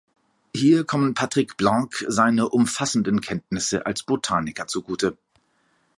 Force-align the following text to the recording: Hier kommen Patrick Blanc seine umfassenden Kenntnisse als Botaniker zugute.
Hier 0.55 0.83
kommen 0.83 1.13
Patrick 1.13 1.57
Blanc 1.57 2.03
seine 2.07 2.49
umfassenden 2.49 3.21
Kenntnisse 3.21 3.85
als 3.85 4.01
Botaniker 4.01 4.65
zugute. 4.65 5.15